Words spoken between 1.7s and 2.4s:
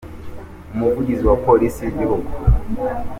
y’igihugu